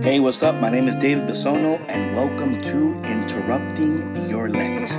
Hey, 0.00 0.20
what's 0.20 0.44
up? 0.44 0.54
My 0.54 0.70
name 0.70 0.86
is 0.86 0.94
David 0.94 1.28
Bisono, 1.28 1.84
and 1.88 2.14
welcome 2.14 2.60
to 2.60 2.94
Interrupting 3.02 4.16
Your 4.28 4.48
Lent. 4.48 4.90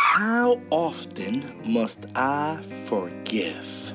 How 0.00 0.58
often 0.70 1.44
must 1.66 2.06
I 2.14 2.62
forgive? 2.62 3.92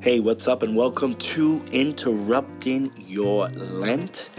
Hey, 0.00 0.20
what's 0.20 0.48
up, 0.48 0.62
and 0.62 0.74
welcome 0.74 1.12
to 1.14 1.62
Interrupting 1.70 2.90
Your 2.96 3.50
Lent. 3.50 4.30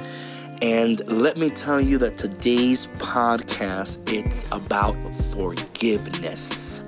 And 0.63 1.05
let 1.09 1.35
me 1.35 1.49
tell 1.49 1.81
you 1.81 1.97
that 1.97 2.17
today's 2.17 2.87
podcast 2.87 3.99
it's 4.09 4.49
about 4.49 4.95
forgiveness. 5.33 6.79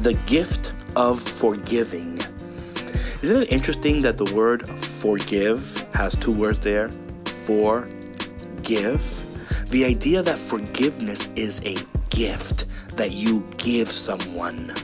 The 0.00 0.12
gift 0.26 0.74
of 0.96 1.18
forgiving. 1.18 2.18
Isn't 3.22 3.44
it 3.44 3.50
interesting 3.50 4.02
that 4.02 4.18
the 4.18 4.30
word 4.34 4.68
forgive 4.68 5.88
has 5.94 6.14
two 6.14 6.30
words 6.30 6.60
there? 6.60 6.90
For 7.24 7.88
give. 8.64 9.02
The 9.70 9.86
idea 9.86 10.20
that 10.20 10.38
forgiveness 10.38 11.30
is 11.34 11.62
a 11.64 11.78
gift 12.14 12.66
that 12.98 13.12
you 13.12 13.48
give 13.56 13.90
someone. 13.90 14.74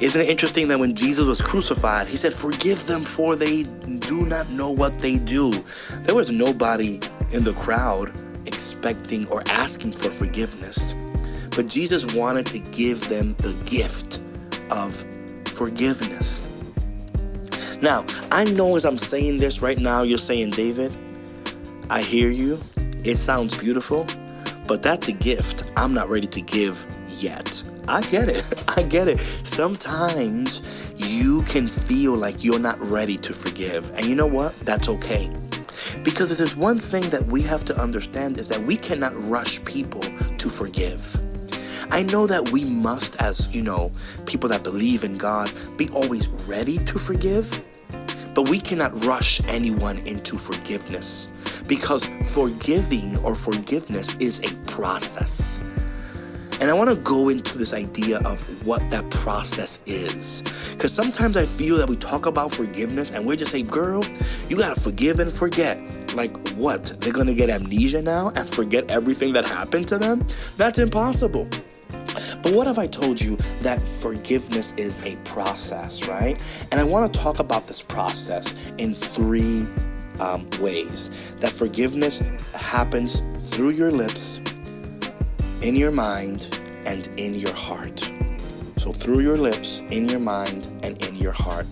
Isn't 0.00 0.20
it 0.20 0.28
interesting 0.30 0.68
that 0.68 0.78
when 0.78 0.94
Jesus 0.94 1.26
was 1.26 1.40
crucified, 1.40 2.06
he 2.06 2.16
said, 2.16 2.32
Forgive 2.32 2.86
them 2.86 3.02
for 3.02 3.34
they 3.34 3.64
do 3.64 4.24
not 4.26 4.48
know 4.50 4.70
what 4.70 5.00
they 5.00 5.18
do? 5.18 5.52
There 6.02 6.14
was 6.14 6.30
nobody 6.30 7.00
in 7.32 7.42
the 7.42 7.52
crowd 7.54 8.12
expecting 8.46 9.26
or 9.26 9.42
asking 9.48 9.92
for 9.92 10.10
forgiveness. 10.10 10.94
But 11.50 11.66
Jesus 11.66 12.06
wanted 12.14 12.46
to 12.46 12.60
give 12.60 13.08
them 13.08 13.34
the 13.38 13.52
gift 13.66 14.20
of 14.70 15.04
forgiveness. 15.46 16.46
Now, 17.82 18.06
I 18.30 18.44
know 18.44 18.76
as 18.76 18.84
I'm 18.84 18.98
saying 18.98 19.38
this 19.38 19.62
right 19.62 19.78
now, 19.78 20.02
you're 20.02 20.18
saying, 20.18 20.50
David, 20.50 20.92
I 21.90 22.02
hear 22.02 22.30
you. 22.30 22.60
It 23.04 23.16
sounds 23.16 23.58
beautiful, 23.58 24.06
but 24.68 24.80
that's 24.80 25.08
a 25.08 25.12
gift 25.12 25.64
I'm 25.76 25.92
not 25.92 26.08
ready 26.08 26.28
to 26.28 26.40
give 26.40 26.86
yet. 27.18 27.64
I 27.88 28.02
get 28.02 28.28
it. 28.28 28.44
I 28.76 28.82
get 28.82 29.08
it. 29.08 29.18
Sometimes 29.18 30.92
you 30.96 31.42
can 31.42 31.66
feel 31.66 32.14
like 32.14 32.44
you're 32.44 32.58
not 32.58 32.78
ready 32.80 33.16
to 33.16 33.32
forgive. 33.32 33.90
And 33.94 34.04
you 34.04 34.14
know 34.14 34.26
what? 34.26 34.54
That's 34.60 34.88
okay. 34.88 35.30
Because 36.02 36.30
if 36.30 36.38
there's 36.38 36.56
one 36.56 36.78
thing 36.78 37.08
that 37.10 37.24
we 37.26 37.40
have 37.42 37.64
to 37.64 37.80
understand 37.80 38.36
is 38.36 38.48
that 38.48 38.62
we 38.62 38.76
cannot 38.76 39.12
rush 39.24 39.64
people 39.64 40.02
to 40.02 40.48
forgive. 40.50 41.16
I 41.90 42.02
know 42.02 42.26
that 42.26 42.50
we 42.50 42.64
must, 42.64 43.20
as 43.22 43.48
you 43.54 43.62
know, 43.62 43.90
people 44.26 44.50
that 44.50 44.62
believe 44.62 45.02
in 45.02 45.16
God, 45.16 45.50
be 45.78 45.88
always 45.90 46.28
ready 46.46 46.76
to 46.78 46.98
forgive, 46.98 47.64
but 48.34 48.50
we 48.50 48.60
cannot 48.60 49.02
rush 49.04 49.40
anyone 49.48 49.96
into 50.06 50.36
forgiveness 50.36 51.28
because 51.66 52.06
forgiving 52.26 53.16
or 53.18 53.34
forgiveness 53.34 54.14
is 54.16 54.40
a 54.40 54.54
process. 54.70 55.60
And 56.60 56.70
I 56.70 56.74
want 56.74 56.90
to 56.90 56.96
go 56.96 57.28
into 57.28 57.56
this 57.56 57.72
idea 57.72 58.18
of 58.20 58.66
what 58.66 58.88
that 58.90 59.08
process 59.10 59.80
is. 59.86 60.42
Because 60.72 60.92
sometimes 60.92 61.36
I 61.36 61.44
feel 61.44 61.76
that 61.78 61.88
we 61.88 61.96
talk 61.96 62.26
about 62.26 62.52
forgiveness 62.52 63.12
and 63.12 63.24
we're 63.24 63.36
just 63.36 63.52
saying, 63.52 63.66
girl, 63.66 64.04
you 64.48 64.56
got 64.56 64.74
to 64.74 64.80
forgive 64.80 65.20
and 65.20 65.32
forget. 65.32 65.80
Like, 66.14 66.36
what? 66.50 66.84
They're 67.00 67.12
going 67.12 67.28
to 67.28 67.34
get 67.34 67.48
amnesia 67.48 68.02
now 68.02 68.32
and 68.34 68.48
forget 68.48 68.90
everything 68.90 69.34
that 69.34 69.44
happened 69.44 69.86
to 69.88 69.98
them? 69.98 70.26
That's 70.56 70.78
impossible. 70.78 71.48
But 72.42 72.54
what 72.54 72.66
have 72.66 72.78
I 72.78 72.88
told 72.88 73.20
you 73.20 73.36
that 73.62 73.80
forgiveness 73.80 74.72
is 74.72 75.00
a 75.04 75.16
process, 75.18 76.08
right? 76.08 76.40
And 76.72 76.80
I 76.80 76.84
want 76.84 77.12
to 77.12 77.20
talk 77.20 77.38
about 77.38 77.66
this 77.68 77.82
process 77.82 78.72
in 78.78 78.94
three 78.94 79.66
um, 80.20 80.48
ways. 80.60 81.34
That 81.36 81.52
forgiveness 81.52 82.20
happens 82.54 83.22
through 83.50 83.70
your 83.70 83.92
lips 83.92 84.40
in 85.62 85.76
your 85.76 85.90
mind 85.90 86.60
and 86.86 87.08
in 87.18 87.34
your 87.34 87.54
heart. 87.54 88.10
So, 88.76 88.92
through 88.92 89.20
your 89.20 89.36
lips, 89.36 89.80
in 89.90 90.08
your 90.08 90.20
mind, 90.20 90.68
and 90.82 91.02
in 91.04 91.16
your 91.16 91.32
heart. 91.32 91.66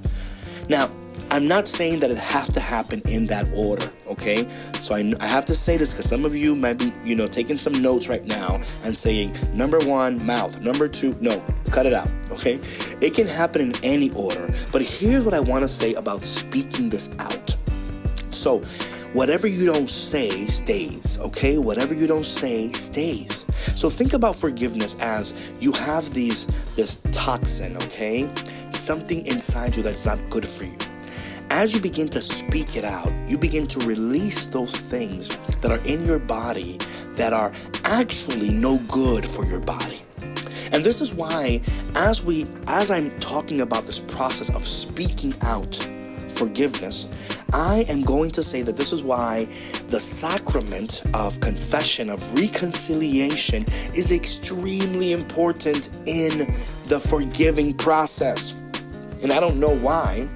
Now, 0.69 0.91
I'm 1.31 1.49
not 1.49 1.67
saying 1.67 2.01
that 2.01 2.11
it 2.11 2.19
has 2.19 2.49
to 2.51 2.61
happen 2.61 3.03
in 3.09 3.27
that 3.27 3.49
order, 3.53 3.91
okay? 4.07 4.49
So 4.81 4.95
I, 4.95 5.13
I 5.21 5.27
have 5.27 5.45
to 5.47 5.55
say 5.57 5.77
this 5.77 5.93
because 5.93 6.09
some 6.09 6.25
of 6.25 6.37
you 6.37 6.55
might 6.55 6.79
be, 6.79 6.93
you 7.05 7.17
know, 7.17 7.27
taking 7.27 7.59
some 7.59 7.73
notes 7.83 8.09
right 8.09 8.25
now 8.25 8.61
and 8.85 8.97
saying, 8.97 9.37
number 9.53 9.81
one, 9.81 10.25
mouth. 10.25 10.61
Number 10.61 10.89
two, 10.89 11.17
no, 11.21 11.43
cut 11.71 11.85
it 11.85 11.93
out, 11.93 12.09
okay? 12.31 12.61
It 13.01 13.15
can 13.15 13.27
happen 13.27 13.61
in 13.61 13.75
any 13.83 14.11
order. 14.13 14.53
But 14.71 14.83
here's 14.83 15.25
what 15.25 15.35
I 15.35 15.41
want 15.41 15.65
to 15.65 15.69
say 15.69 15.95
about 15.95 16.25
speaking 16.25 16.91
this 16.91 17.11
out. 17.19 17.57
So, 18.31 18.63
whatever 19.16 19.47
you 19.47 19.65
don't 19.65 19.88
say 19.88 20.28
stays, 20.47 21.19
okay? 21.21 21.56
Whatever 21.56 21.94
you 21.94 22.06
don't 22.06 22.27
say 22.27 22.71
stays. 22.72 23.47
So 23.75 23.88
think 23.88 24.12
about 24.12 24.37
forgiveness 24.37 24.94
as 25.00 25.54
you 25.59 25.72
have 25.72 26.12
these 26.12 26.44
this 26.77 27.00
toxin, 27.12 27.78
okay? 27.78 28.31
Something 28.71 29.25
inside 29.25 29.75
you 29.75 29.82
that's 29.82 30.05
not 30.05 30.19
good 30.28 30.47
for 30.47 30.65
you. 30.65 30.76
As 31.49 31.75
you 31.75 31.81
begin 31.81 32.10
to 32.10 32.21
speak 32.21 32.76
it 32.76 32.84
out, 32.84 33.10
you 33.26 33.38
begin 33.38 33.66
to 33.69 33.81
release 33.87 34.47
those 34.47 34.76
things 34.76 35.34
that 35.60 35.71
are 35.71 35.81
in 35.87 36.05
your 36.05 36.19
body 36.19 36.76
that 37.15 37.32
are 37.32 37.53
actually 37.84 38.50
no 38.50 38.78
good 38.88 39.25
for 39.25 39.47
your 39.47 39.60
body. 39.60 40.00
And 40.72 40.84
this 40.84 41.00
is 41.00 41.15
why 41.15 41.62
as 41.94 42.22
we 42.22 42.44
as 42.66 42.91
I'm 42.91 43.19
talking 43.19 43.62
about 43.62 43.84
this 43.84 44.00
process 44.00 44.50
of 44.50 44.66
speaking 44.66 45.32
out 45.41 45.75
forgiveness, 46.28 47.09
I 47.53 47.84
am 47.88 48.03
going 48.03 48.31
to 48.32 48.42
say 48.42 48.62
that 48.62 48.76
this 48.76 48.92
is 48.92 49.03
why 49.03 49.48
the 49.88 50.00
sacrament 50.00 51.03
of 51.14 51.41
confession, 51.41 52.10
of 52.10 52.34
reconciliation, 52.34 53.64
is 53.94 54.12
extremely 54.12 55.12
important 55.12 55.88
in 56.06 56.53
the 56.87 57.00
forgiving 57.00 57.72
process. 57.72 58.54
And 59.22 59.32
I 59.32 59.41
don't 59.41 59.59
know 59.59 59.75
why 59.76 60.28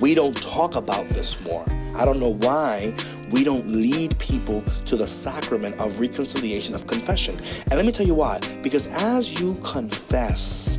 we 0.00 0.14
don't 0.14 0.40
talk 0.42 0.76
about 0.76 1.06
this 1.06 1.42
more. 1.44 1.64
I 1.94 2.04
don't 2.04 2.20
know 2.20 2.34
why 2.34 2.94
we 3.30 3.44
don't 3.44 3.68
lead 3.68 4.18
people 4.18 4.62
to 4.86 4.96
the 4.96 5.06
sacrament 5.06 5.78
of 5.80 6.00
reconciliation, 6.00 6.74
of 6.74 6.86
confession. 6.86 7.36
And 7.64 7.74
let 7.74 7.84
me 7.84 7.92
tell 7.92 8.06
you 8.06 8.14
why. 8.14 8.40
Because 8.62 8.86
as 8.88 9.38
you 9.40 9.54
confess, 9.64 10.78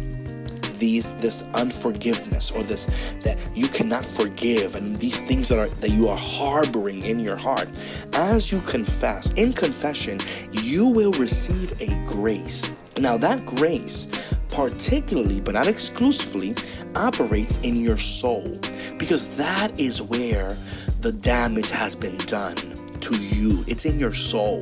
these 0.79 1.13
this 1.15 1.43
unforgiveness 1.53 2.51
or 2.51 2.63
this 2.63 2.85
that 3.21 3.37
you 3.53 3.67
cannot 3.67 4.05
forgive 4.05 4.75
and 4.75 4.97
these 4.97 5.17
things 5.17 5.49
that 5.49 5.59
are 5.59 5.67
that 5.81 5.91
you 5.91 6.07
are 6.07 6.17
harboring 6.17 7.03
in 7.03 7.19
your 7.19 7.35
heart. 7.35 7.69
As 8.13 8.51
you 8.51 8.61
confess 8.61 9.31
in 9.33 9.53
confession 9.53 10.19
you 10.51 10.87
will 10.87 11.11
receive 11.13 11.79
a 11.81 12.03
grace. 12.05 12.69
Now 12.99 13.17
that 13.17 13.45
grace 13.45 14.07
particularly 14.49 15.41
but 15.41 15.53
not 15.53 15.67
exclusively 15.67 16.55
operates 16.95 17.59
in 17.61 17.75
your 17.75 17.97
soul 17.97 18.59
because 18.97 19.37
that 19.37 19.77
is 19.79 20.01
where 20.01 20.57
the 21.01 21.11
damage 21.11 21.69
has 21.69 21.95
been 21.95 22.17
done 22.19 22.55
to 22.99 23.15
you. 23.15 23.63
It's 23.67 23.85
in 23.85 23.99
your 23.99 24.13
soul 24.13 24.61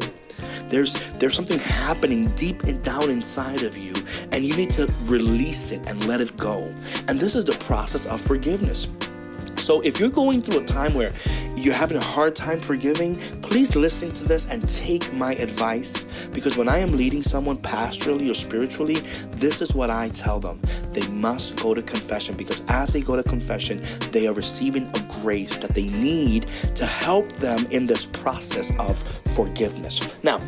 there's 0.70 1.14
there's 1.14 1.36
something 1.36 1.60
happening 1.60 2.28
deep 2.36 2.64
and 2.64 2.82
down 2.84 3.10
inside 3.10 3.64
of 3.64 3.78
you, 3.78 3.94
and 4.32 4.44
you 4.44 4.56
need 4.56 4.70
to 4.72 4.92
release 5.06 5.72
it 5.72 5.82
and 5.90 6.06
let 6.08 6.22
it 6.22 6.36
go. 6.38 6.74
And 7.08 7.20
this 7.20 7.36
is 7.36 7.46
the 7.46 7.58
process 7.60 8.06
of 8.06 8.22
forgiveness. 8.22 8.88
So 9.58 9.82
if 9.82 10.00
you're 10.00 10.10
going 10.10 10.42
through 10.42 10.62
a 10.62 10.66
time 10.66 10.94
where 10.94 11.12
you're 11.56 11.74
having 11.74 11.98
a 11.98 12.02
hard 12.02 12.36
time 12.36 12.60
forgiving, 12.60 13.16
please 13.42 13.76
listen 13.76 14.12
to 14.14 14.24
this 14.24 14.48
and 14.48 14.68
take 14.70 15.12
my 15.14 15.34
advice 15.34 16.28
because 16.28 16.56
when 16.56 16.70
I 16.70 16.78
am 16.78 16.96
leading 16.96 17.22
someone 17.22 17.58
pastorally 17.58 18.32
or 18.32 18.34
spiritually, 18.34 18.96
this 19.32 19.62
is 19.62 19.74
what 19.76 19.90
I 19.90 20.10
tell 20.10 20.40
them. 20.40 20.62
They 20.92 21.06
must 21.08 21.58
go 21.62 21.74
to 21.74 21.82
confession 21.82 22.38
because 22.38 22.64
as 22.70 22.90
they 22.90 23.02
go 23.02 23.16
to 23.16 23.24
confession, 23.24 23.82
they 24.12 24.28
are 24.28 24.34
receiving 24.34 24.90
a 24.96 25.22
grace 25.22 25.58
that 25.58 25.74
they 25.74 25.90
need 25.90 26.44
to 26.76 26.86
help 26.86 27.32
them 27.34 27.68
in 27.72 27.88
this 27.88 28.06
process 28.06 28.72
of 28.80 28.98
forgiveness. 29.36 30.18
Now, 30.24 30.40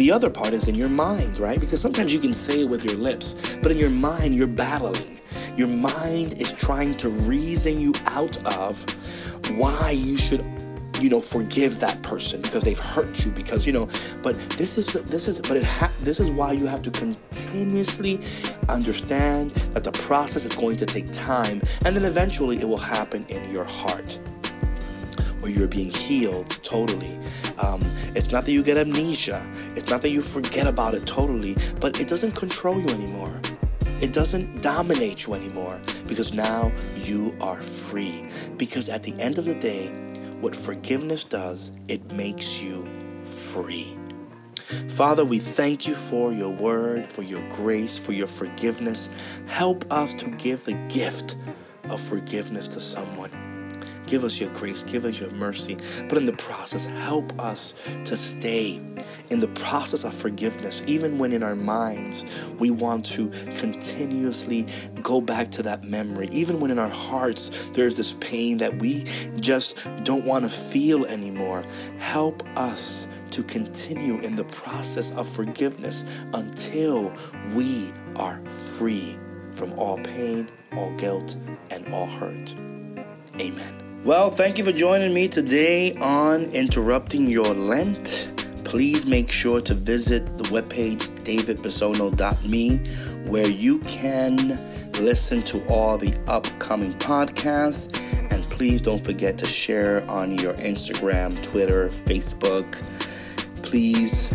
the 0.00 0.10
other 0.10 0.30
part 0.30 0.54
is 0.54 0.66
in 0.66 0.74
your 0.74 0.88
mind, 0.88 1.38
right? 1.38 1.60
Because 1.60 1.78
sometimes 1.78 2.10
you 2.10 2.20
can 2.20 2.32
say 2.32 2.62
it 2.62 2.70
with 2.70 2.86
your 2.86 2.94
lips, 2.94 3.58
but 3.62 3.70
in 3.70 3.76
your 3.76 3.90
mind, 3.90 4.34
you're 4.34 4.46
battling. 4.46 5.20
Your 5.58 5.68
mind 5.68 6.40
is 6.40 6.52
trying 6.52 6.94
to 6.94 7.10
reason 7.10 7.78
you 7.78 7.92
out 8.06 8.42
of 8.46 8.82
why 9.58 9.90
you 9.90 10.16
should 10.16 10.42
you 11.02 11.10
know 11.10 11.20
forgive 11.20 11.80
that 11.80 12.00
person 12.02 12.40
because 12.40 12.62
they've 12.62 12.78
hurt 12.78 13.24
you 13.24 13.30
because 13.32 13.66
you 13.66 13.72
know 13.72 13.88
but 14.22 14.38
this 14.50 14.76
is 14.76 14.86
this 15.04 15.28
is 15.28 15.40
but 15.40 15.56
it 15.56 15.64
ha- 15.64 15.92
this 16.00 16.20
is 16.20 16.30
why 16.30 16.52
you 16.52 16.66
have 16.66 16.82
to 16.82 16.90
continuously 16.90 18.20
understand 18.68 19.50
that 19.72 19.82
the 19.82 19.92
process 19.92 20.44
is 20.44 20.54
going 20.54 20.76
to 20.76 20.84
take 20.84 21.10
time 21.10 21.62
and 21.86 21.96
then 21.96 22.04
eventually 22.04 22.58
it 22.58 22.68
will 22.68 22.76
happen 22.76 23.24
in 23.30 23.50
your 23.50 23.64
heart 23.64 24.18
or 25.42 25.48
you're 25.48 25.68
being 25.68 25.90
healed 25.90 26.48
totally. 26.62 27.18
Um, 27.62 27.80
it's 28.14 28.32
not 28.32 28.44
that 28.44 28.52
you 28.52 28.62
get 28.62 28.76
amnesia, 28.76 29.46
it's 29.74 29.88
not 29.90 30.02
that 30.02 30.10
you 30.10 30.22
forget 30.22 30.66
about 30.66 30.94
it 30.94 31.06
totally, 31.06 31.56
but 31.80 32.00
it 32.00 32.08
doesn't 32.08 32.32
control 32.32 32.80
you 32.80 32.88
anymore. 32.88 33.40
It 34.00 34.14
doesn't 34.14 34.62
dominate 34.62 35.26
you 35.26 35.34
anymore 35.34 35.78
because 36.06 36.32
now 36.32 36.72
you 37.02 37.36
are 37.40 37.60
free. 37.60 38.26
Because 38.56 38.88
at 38.88 39.02
the 39.02 39.12
end 39.20 39.36
of 39.36 39.44
the 39.44 39.54
day, 39.54 39.88
what 40.40 40.56
forgiveness 40.56 41.22
does, 41.22 41.70
it 41.86 42.10
makes 42.12 42.62
you 42.62 42.88
free. 43.24 43.96
Father, 44.88 45.24
we 45.24 45.38
thank 45.38 45.86
you 45.86 45.94
for 45.94 46.32
your 46.32 46.48
word, 46.48 47.06
for 47.06 47.22
your 47.22 47.46
grace, 47.50 47.98
for 47.98 48.12
your 48.12 48.26
forgiveness. 48.26 49.10
Help 49.46 49.84
us 49.92 50.14
to 50.14 50.30
give 50.30 50.64
the 50.64 50.74
gift 50.88 51.36
of 51.90 52.00
forgiveness 52.00 52.68
to 52.68 52.80
someone. 52.80 53.30
Give 54.10 54.24
us 54.24 54.40
your 54.40 54.50
grace, 54.50 54.82
give 54.82 55.04
us 55.04 55.20
your 55.20 55.30
mercy, 55.30 55.76
but 56.08 56.18
in 56.18 56.24
the 56.24 56.32
process, 56.32 56.84
help 56.84 57.38
us 57.40 57.74
to 58.06 58.16
stay 58.16 58.80
in 59.30 59.38
the 59.38 59.46
process 59.54 60.02
of 60.02 60.12
forgiveness, 60.12 60.82
even 60.88 61.16
when 61.16 61.32
in 61.32 61.44
our 61.44 61.54
minds 61.54 62.24
we 62.58 62.72
want 62.72 63.04
to 63.04 63.30
continuously 63.60 64.66
go 65.00 65.20
back 65.20 65.52
to 65.52 65.62
that 65.62 65.84
memory, 65.84 66.26
even 66.32 66.58
when 66.58 66.72
in 66.72 66.78
our 66.80 66.88
hearts 66.88 67.68
there's 67.68 67.96
this 67.96 68.14
pain 68.14 68.58
that 68.58 68.76
we 68.80 69.04
just 69.38 69.78
don't 70.02 70.24
want 70.24 70.44
to 70.44 70.50
feel 70.50 71.06
anymore. 71.06 71.62
Help 71.98 72.42
us 72.56 73.06
to 73.30 73.44
continue 73.44 74.18
in 74.22 74.34
the 74.34 74.44
process 74.46 75.12
of 75.12 75.28
forgiveness 75.28 76.04
until 76.34 77.14
we 77.54 77.92
are 78.16 78.44
free 78.46 79.16
from 79.52 79.72
all 79.74 79.98
pain, 79.98 80.50
all 80.72 80.92
guilt, 80.96 81.36
and 81.70 81.94
all 81.94 82.06
hurt. 82.06 82.56
Amen. 83.40 83.89
Well, 84.04 84.30
thank 84.30 84.58
you 84.58 84.64
for 84.64 84.72
joining 84.72 85.12
me 85.14 85.28
today 85.28 85.94
on 85.96 86.44
Interrupting 86.52 87.28
Your 87.28 87.54
Lent. 87.54 88.30
Please 88.64 89.06
make 89.06 89.30
sure 89.30 89.60
to 89.60 89.74
visit 89.74 90.38
the 90.38 90.44
webpage 90.44 91.02
davidbisono.me 91.24 92.78
where 93.28 93.48
you 93.48 93.78
can 93.80 94.58
listen 95.00 95.42
to 95.42 95.64
all 95.66 95.98
the 95.98 96.14
upcoming 96.26 96.94
podcasts. 96.94 97.94
And 98.32 98.42
please 98.44 98.80
don't 98.80 99.04
forget 99.04 99.38
to 99.38 99.46
share 99.46 100.08
on 100.10 100.36
your 100.38 100.54
Instagram, 100.54 101.40
Twitter, 101.42 101.88
Facebook 101.88 102.82
please 103.70 104.34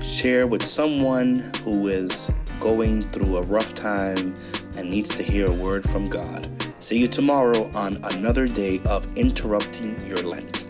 share 0.00 0.46
with 0.46 0.64
someone 0.64 1.40
who 1.64 1.88
is 1.88 2.30
going 2.60 3.02
through 3.10 3.36
a 3.36 3.42
rough 3.42 3.74
time 3.74 4.32
and 4.76 4.88
needs 4.88 5.08
to 5.08 5.24
hear 5.24 5.48
a 5.48 5.52
word 5.52 5.82
from 5.82 6.08
God. 6.08 6.48
See 6.78 6.98
you 6.98 7.08
tomorrow 7.08 7.70
on 7.74 7.98
another 8.04 8.46
day 8.46 8.80
of 8.84 9.06
interrupting 9.16 9.98
your 10.06 10.18
Lent. 10.18 10.65